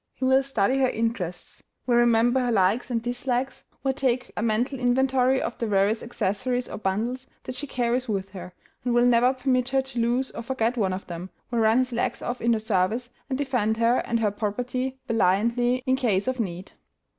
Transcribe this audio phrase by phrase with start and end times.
[0.15, 4.79] He will study her interests; will remember her likes and dislikes; will take a mental
[4.79, 8.51] inventory of the various accessories or bundles that she carries with her,
[8.83, 11.93] and will never permit her to lose or forget one of them; will run his
[11.93, 16.39] legs off in her service, and defend her and her property valiantly in case of
[16.39, 16.71] need.